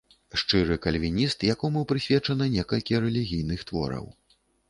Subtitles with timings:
[0.41, 4.05] Шчыры кальвініст, якому прысвечана некалькі рэлігійных твораў.